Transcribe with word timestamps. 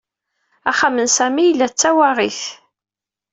Axxam 0.69 0.95
n 0.99 1.07
Sami 1.17 1.43
yella 1.45 1.67
d 1.71 1.73
tawaɣit. 1.79 2.41